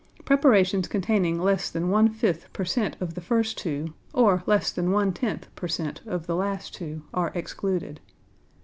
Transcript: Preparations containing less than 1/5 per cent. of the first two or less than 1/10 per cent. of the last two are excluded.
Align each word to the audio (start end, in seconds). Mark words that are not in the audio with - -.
Preparations 0.25 0.87
containing 0.87 1.39
less 1.39 1.69
than 1.69 1.91
1/5 1.91 2.51
per 2.53 2.65
cent. 2.65 2.97
of 2.99 3.13
the 3.13 3.21
first 3.21 3.55
two 3.55 3.93
or 4.15 4.41
less 4.47 4.71
than 4.71 4.87
1/10 4.89 5.43
per 5.55 5.67
cent. 5.67 6.01
of 6.07 6.25
the 6.25 6.35
last 6.35 6.73
two 6.73 7.03
are 7.13 7.31
excluded. 7.35 7.99